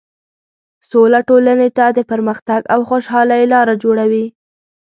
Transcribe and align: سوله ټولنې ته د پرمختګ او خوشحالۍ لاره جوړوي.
سوله 0.91 1.19
ټولنې 1.29 1.69
ته 1.77 1.85
د 1.97 1.99
پرمختګ 2.11 2.61
او 2.73 2.79
خوشحالۍ 2.89 3.43
لاره 3.53 3.73
جوړوي. 3.83 4.25